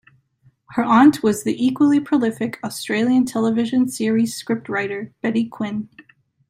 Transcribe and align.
Her 0.71 0.83
aunt 0.83 1.21
was 1.21 1.43
the 1.43 1.55
equally 1.63 1.99
prolific 1.99 2.57
Australian 2.63 3.23
television 3.23 3.87
series 3.87 4.35
script 4.35 4.67
writer, 4.67 5.13
Betty 5.21 5.47
Quin. 5.47 5.89